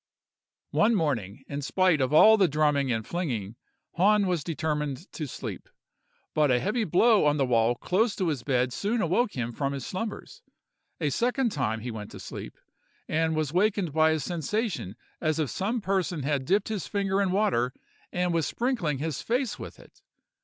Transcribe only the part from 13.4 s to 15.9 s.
awaked by a sensation as if some